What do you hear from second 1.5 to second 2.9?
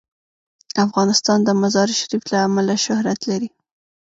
مزارشریف له امله